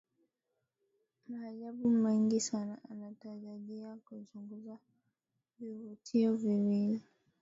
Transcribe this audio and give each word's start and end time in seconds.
Maajabu 1.27 1.89
mengi 1.89 2.39
Sana 2.39 2.77
Anatarajia 2.91 3.95
kuchunguza 4.05 4.77
vivutio 5.59 6.33
viwili 6.35 7.01